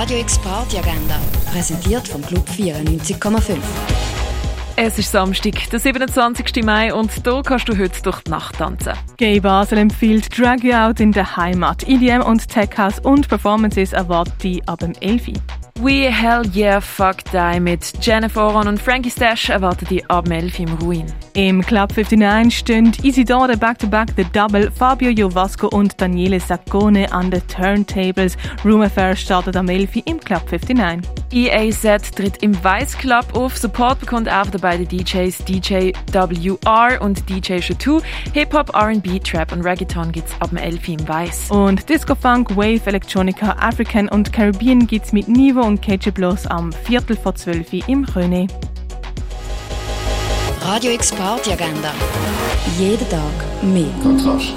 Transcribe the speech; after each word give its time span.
Radio 0.00 0.20
X 0.20 0.38
Party 0.38 0.78
Agenda, 0.78 1.18
präsentiert 1.50 2.06
vom 2.06 2.22
Club 2.22 2.48
94,5. 2.48 3.56
Es 4.76 4.96
ist 4.96 5.10
Samstag, 5.10 5.54
der 5.70 5.80
27. 5.80 6.62
Mai 6.62 6.94
und 6.94 7.10
hier 7.10 7.42
kannst 7.44 7.68
du 7.68 7.76
heute 7.76 8.00
durch 8.02 8.20
die 8.20 8.30
Nacht 8.30 8.58
tanzen. 8.58 8.92
Gay 9.16 9.40
Basel 9.40 9.78
empfiehlt 9.78 10.38
Drag 10.38 10.62
You 10.62 10.74
Out 10.74 11.00
in 11.00 11.10
der 11.10 11.36
Heimat. 11.36 11.82
EDM 11.88 12.22
und 12.22 12.46
Tech 12.46 12.78
House 12.78 13.00
und 13.00 13.28
Performances 13.28 13.92
erwartet 13.92 14.40
die 14.44 14.62
ab 14.68 14.78
dem 14.78 14.92
11. 15.00 15.32
We 15.80 16.10
Hell 16.10 16.42
Yeah 16.56 16.80
Fuck 16.80 17.18
Die 17.32 17.60
mit 17.60 17.92
Jennifer 18.00 18.48
Oron 18.48 18.66
und 18.66 18.82
Frankie 18.82 19.12
Stash 19.12 19.48
erwarten 19.48 19.86
die 19.88 20.04
ab 20.10 20.28
11 20.28 20.58
im 20.58 20.72
Ruin. 20.74 21.06
Im 21.34 21.62
Club 21.62 21.96
59 21.96 22.58
stehen 22.58 22.92
Isidore 23.04 23.56
Back-to-Back 23.56 24.08
The 24.16 24.24
Double, 24.24 24.72
Fabio 24.72 25.10
Jovasco 25.10 25.68
und 25.68 26.00
Daniele 26.00 26.40
Saccone 26.40 27.12
an 27.12 27.30
den 27.30 27.46
Turntables. 27.46 28.36
Room 28.64 28.82
Affair 28.82 29.14
startet 29.14 29.54
am 29.54 29.68
11 29.68 30.02
im 30.06 30.18
Club 30.18 30.50
59. 30.50 31.17
EAZ 31.30 32.10
tritt 32.12 32.42
im 32.42 32.54
Vice 32.64 32.96
Club 32.96 33.26
auf. 33.34 33.56
Support 33.56 34.00
bekommt 34.00 34.30
auch 34.30 34.46
der 34.46 34.58
beiden 34.58 34.88
DJs 34.88 35.44
DJ 35.44 35.92
WR 36.12 37.00
und 37.00 37.28
DJ 37.28 37.60
Shatu. 37.60 38.00
Hip-Hop, 38.32 38.74
R&B, 38.74 39.18
Trap 39.18 39.52
und 39.52 39.62
Reggaeton 39.62 40.12
gibt's 40.12 40.32
ab 40.40 40.50
dem 40.50 40.58
11 40.58 40.88
im 40.88 41.08
Vice. 41.08 41.50
Und 41.50 41.88
Disco 41.88 42.14
Funk, 42.14 42.56
Wave, 42.56 42.80
Electronica, 42.86 43.56
African 43.60 44.08
und 44.08 44.32
Caribbean 44.32 44.86
gibt's 44.86 45.12
mit 45.12 45.28
Nivo 45.28 45.62
und 45.62 45.82
KJ 45.82 46.10
Bloss 46.10 46.46
am 46.46 46.72
Viertel 46.72 47.16
vor 47.16 47.34
12 47.34 47.88
im 47.88 48.04
Röne. 48.04 48.46
Radio 50.62 50.92
X 50.92 51.12
Party 51.12 51.52
Agenda. 51.52 51.92
Jeden 52.78 53.08
Tag 53.08 53.20
mehr. 53.62 53.86
Kontrast. 54.02 54.54